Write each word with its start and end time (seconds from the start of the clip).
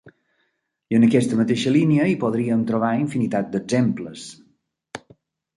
I, 0.11 0.93
en 0.99 1.03
aquesta 1.07 1.37
mateixa 1.41 1.73
línia, 1.75 2.07
hi 2.13 2.17
podríem 2.25 2.63
trobar 2.71 2.89
infinitat 3.05 3.53
d'exemples. 3.57 4.29